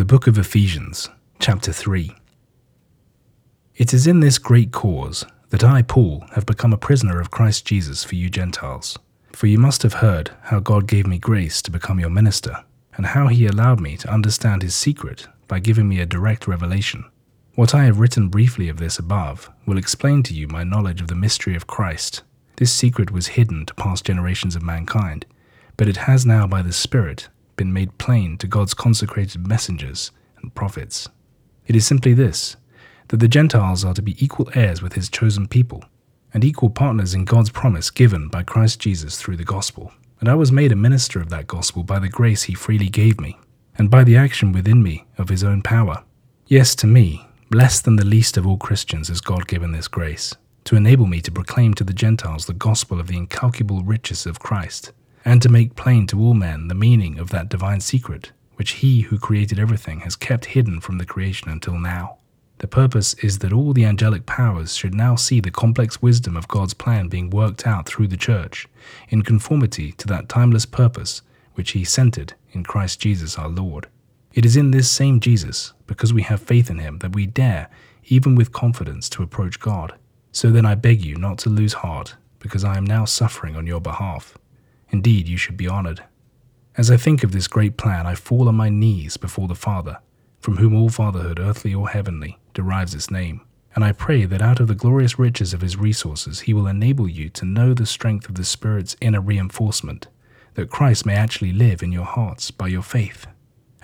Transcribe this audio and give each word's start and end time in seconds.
The 0.00 0.06
Book 0.06 0.26
of 0.26 0.38
Ephesians, 0.38 1.10
chapter 1.40 1.74
3. 1.74 2.16
It 3.76 3.92
is 3.92 4.06
in 4.06 4.20
this 4.20 4.38
great 4.38 4.72
cause 4.72 5.26
that 5.50 5.62
I, 5.62 5.82
Paul, 5.82 6.24
have 6.32 6.46
become 6.46 6.72
a 6.72 6.78
prisoner 6.78 7.20
of 7.20 7.30
Christ 7.30 7.66
Jesus 7.66 8.02
for 8.02 8.14
you 8.14 8.30
Gentiles. 8.30 8.98
For 9.32 9.46
you 9.46 9.58
must 9.58 9.82
have 9.82 9.92
heard 9.92 10.30
how 10.44 10.58
God 10.58 10.86
gave 10.86 11.06
me 11.06 11.18
grace 11.18 11.60
to 11.60 11.70
become 11.70 12.00
your 12.00 12.08
minister, 12.08 12.64
and 12.96 13.04
how 13.04 13.26
he 13.26 13.46
allowed 13.46 13.78
me 13.78 13.98
to 13.98 14.10
understand 14.10 14.62
his 14.62 14.74
secret 14.74 15.28
by 15.48 15.58
giving 15.58 15.86
me 15.86 16.00
a 16.00 16.06
direct 16.06 16.48
revelation. 16.48 17.04
What 17.54 17.74
I 17.74 17.84
have 17.84 18.00
written 18.00 18.30
briefly 18.30 18.70
of 18.70 18.78
this 18.78 18.98
above 18.98 19.50
will 19.66 19.76
explain 19.76 20.22
to 20.22 20.34
you 20.34 20.48
my 20.48 20.64
knowledge 20.64 21.02
of 21.02 21.08
the 21.08 21.14
mystery 21.14 21.54
of 21.54 21.66
Christ. 21.66 22.22
This 22.56 22.72
secret 22.72 23.10
was 23.10 23.36
hidden 23.36 23.66
to 23.66 23.74
past 23.74 24.06
generations 24.06 24.56
of 24.56 24.62
mankind, 24.62 25.26
but 25.76 25.88
it 25.88 25.98
has 26.08 26.24
now 26.24 26.46
by 26.46 26.62
the 26.62 26.72
Spirit 26.72 27.28
been 27.56 27.72
made 27.72 27.98
plain 27.98 28.36
to 28.38 28.46
God's 28.46 28.74
consecrated 28.74 29.46
messengers 29.46 30.10
and 30.42 30.54
prophets. 30.54 31.08
It 31.66 31.76
is 31.76 31.86
simply 31.86 32.14
this 32.14 32.56
that 33.08 33.18
the 33.18 33.28
Gentiles 33.28 33.84
are 33.84 33.94
to 33.94 34.02
be 34.02 34.22
equal 34.24 34.48
heirs 34.54 34.82
with 34.82 34.92
his 34.92 35.08
chosen 35.08 35.48
people, 35.48 35.84
and 36.32 36.44
equal 36.44 36.70
partners 36.70 37.12
in 37.12 37.24
God's 37.24 37.50
promise 37.50 37.90
given 37.90 38.28
by 38.28 38.44
Christ 38.44 38.78
Jesus 38.78 39.20
through 39.20 39.36
the 39.36 39.44
gospel. 39.44 39.92
And 40.20 40.28
I 40.28 40.34
was 40.34 40.52
made 40.52 40.70
a 40.70 40.76
minister 40.76 41.20
of 41.20 41.28
that 41.30 41.46
gospel 41.46 41.82
by 41.82 41.98
the 41.98 42.08
grace 42.08 42.44
he 42.44 42.54
freely 42.54 42.88
gave 42.88 43.20
me, 43.20 43.38
and 43.76 43.90
by 43.90 44.04
the 44.04 44.16
action 44.16 44.52
within 44.52 44.82
me 44.82 45.06
of 45.18 45.28
his 45.28 45.42
own 45.42 45.62
power. 45.62 46.04
Yes, 46.46 46.74
to 46.76 46.86
me, 46.86 47.26
less 47.50 47.80
than 47.80 47.96
the 47.96 48.04
least 48.04 48.36
of 48.36 48.46
all 48.46 48.58
Christians 48.58 49.08
has 49.08 49.20
God 49.20 49.48
given 49.48 49.72
this 49.72 49.88
grace, 49.88 50.34
to 50.64 50.76
enable 50.76 51.06
me 51.06 51.20
to 51.22 51.32
proclaim 51.32 51.74
to 51.74 51.84
the 51.84 51.92
Gentiles 51.92 52.46
the 52.46 52.52
gospel 52.52 53.00
of 53.00 53.08
the 53.08 53.16
incalculable 53.16 53.82
riches 53.82 54.26
of 54.26 54.38
Christ, 54.40 54.92
and 55.24 55.42
to 55.42 55.48
make 55.48 55.76
plain 55.76 56.06
to 56.06 56.20
all 56.20 56.34
men 56.34 56.68
the 56.68 56.74
meaning 56.74 57.18
of 57.18 57.30
that 57.30 57.48
divine 57.48 57.80
secret 57.80 58.32
which 58.60 58.72
he 58.72 59.00
who 59.00 59.18
created 59.18 59.58
everything 59.58 60.00
has 60.00 60.14
kept 60.14 60.44
hidden 60.44 60.82
from 60.82 60.98
the 60.98 61.06
creation 61.06 61.48
until 61.48 61.78
now. 61.78 62.18
The 62.58 62.68
purpose 62.68 63.14
is 63.14 63.38
that 63.38 63.54
all 63.54 63.72
the 63.72 63.86
angelic 63.86 64.26
powers 64.26 64.76
should 64.76 64.92
now 64.92 65.16
see 65.16 65.40
the 65.40 65.50
complex 65.50 66.02
wisdom 66.02 66.36
of 66.36 66.46
God's 66.46 66.74
plan 66.74 67.08
being 67.08 67.30
worked 67.30 67.66
out 67.66 67.86
through 67.86 68.08
the 68.08 68.18
church, 68.18 68.68
in 69.08 69.22
conformity 69.22 69.92
to 69.92 70.06
that 70.08 70.28
timeless 70.28 70.66
purpose 70.66 71.22
which 71.54 71.70
He 71.70 71.84
centered 71.84 72.34
in 72.52 72.62
Christ 72.62 73.00
Jesus 73.00 73.38
our 73.38 73.48
Lord. 73.48 73.86
It 74.34 74.44
is 74.44 74.58
in 74.58 74.72
this 74.72 74.90
same 74.90 75.20
Jesus, 75.20 75.72
because 75.86 76.12
we 76.12 76.20
have 76.20 76.42
faith 76.42 76.68
in 76.68 76.80
Him, 76.80 76.98
that 76.98 77.14
we 77.14 77.24
dare, 77.24 77.70
even 78.04 78.34
with 78.34 78.52
confidence, 78.52 79.08
to 79.08 79.22
approach 79.22 79.58
God. 79.58 79.94
So 80.32 80.50
then 80.50 80.66
I 80.66 80.74
beg 80.74 81.02
you 81.02 81.16
not 81.16 81.38
to 81.38 81.48
lose 81.48 81.72
heart, 81.72 82.16
because 82.40 82.62
I 82.62 82.76
am 82.76 82.84
now 82.84 83.06
suffering 83.06 83.56
on 83.56 83.66
your 83.66 83.80
behalf. 83.80 84.36
Indeed, 84.90 85.28
you 85.28 85.36
should 85.36 85.56
be 85.56 85.68
honored. 85.68 86.04
As 86.76 86.90
I 86.90 86.96
think 86.96 87.22
of 87.22 87.32
this 87.32 87.48
great 87.48 87.76
plan, 87.76 88.06
I 88.06 88.14
fall 88.14 88.48
on 88.48 88.54
my 88.54 88.68
knees 88.68 89.16
before 89.16 89.48
the 89.48 89.54
Father, 89.54 89.98
from 90.40 90.56
whom 90.56 90.74
all 90.74 90.88
fatherhood, 90.88 91.38
earthly 91.38 91.74
or 91.74 91.88
heavenly, 91.88 92.38
derives 92.54 92.94
its 92.94 93.10
name. 93.10 93.42
And 93.74 93.84
I 93.84 93.92
pray 93.92 94.24
that 94.24 94.42
out 94.42 94.58
of 94.58 94.66
the 94.66 94.74
glorious 94.74 95.18
riches 95.18 95.54
of 95.54 95.60
his 95.60 95.76
resources, 95.76 96.40
he 96.40 96.54
will 96.54 96.66
enable 96.66 97.08
you 97.08 97.28
to 97.30 97.44
know 97.44 97.72
the 97.72 97.86
strength 97.86 98.28
of 98.28 98.34
the 98.34 98.44
Spirit's 98.44 98.96
inner 99.00 99.20
reinforcement, 99.20 100.08
that 100.54 100.70
Christ 100.70 101.06
may 101.06 101.14
actually 101.14 101.52
live 101.52 101.82
in 101.82 101.92
your 101.92 102.04
hearts 102.04 102.50
by 102.50 102.66
your 102.66 102.82
faith. 102.82 103.26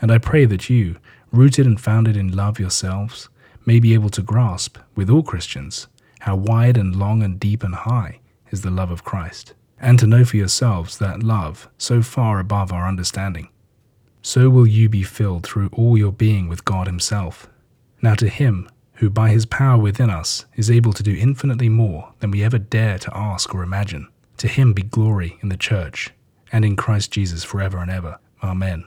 And 0.00 0.10
I 0.10 0.18
pray 0.18 0.44
that 0.46 0.68
you, 0.68 0.96
rooted 1.30 1.66
and 1.66 1.80
founded 1.80 2.16
in 2.16 2.34
love 2.34 2.58
yourselves, 2.58 3.28
may 3.64 3.78
be 3.78 3.94
able 3.94 4.10
to 4.10 4.22
grasp, 4.22 4.78
with 4.94 5.08
all 5.08 5.22
Christians, 5.22 5.86
how 6.20 6.36
wide 6.36 6.76
and 6.76 6.96
long 6.96 7.22
and 7.22 7.38
deep 7.38 7.62
and 7.62 7.74
high 7.74 8.20
is 8.50 8.62
the 8.62 8.70
love 8.70 8.90
of 8.90 9.04
Christ, 9.04 9.54
and 9.80 9.98
to 9.98 10.06
know 10.06 10.24
for 10.24 10.36
yourselves 10.36 10.98
that 10.98 11.22
love 11.22 11.68
so 11.78 12.02
far 12.02 12.38
above 12.38 12.72
our 12.72 12.88
understanding. 12.88 13.48
So 14.22 14.50
will 14.50 14.66
you 14.66 14.88
be 14.88 15.02
filled 15.02 15.44
through 15.44 15.70
all 15.72 15.96
your 15.96 16.12
being 16.12 16.48
with 16.48 16.64
God 16.64 16.86
Himself 16.86 17.48
now 18.02 18.14
to 18.14 18.28
him 18.28 18.68
who 18.94 19.10
by 19.10 19.30
his 19.30 19.46
power 19.46 19.80
within 19.80 20.10
us 20.10 20.46
is 20.54 20.70
able 20.70 20.92
to 20.92 21.02
do 21.02 21.14
infinitely 21.14 21.68
more 21.68 22.12
than 22.20 22.30
we 22.30 22.42
ever 22.42 22.58
dare 22.58 22.98
to 22.98 23.16
ask 23.16 23.54
or 23.54 23.62
imagine, 23.62 24.08
to 24.38 24.48
him 24.48 24.72
be 24.72 24.82
glory 24.82 25.38
in 25.42 25.48
the 25.48 25.56
church 25.56 26.12
and 26.52 26.64
in 26.64 26.76
Christ 26.76 27.10
Jesus 27.10 27.44
forever 27.44 27.78
and 27.78 27.90
ever. 27.90 28.18
Amen. 28.42 28.84